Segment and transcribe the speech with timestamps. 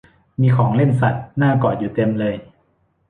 [0.41, 2.35] มีของเล่นสัตว์น่ากอดอยู่เต็มเลย